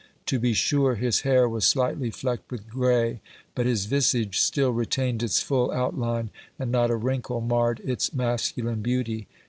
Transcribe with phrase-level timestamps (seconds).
[0.25, 3.21] To be sure, his hair was slightly flecked with gray,
[3.53, 8.81] but his visage still retained its full outline, and not a wrinkle marred its masculine
[8.81, 9.27] beauty.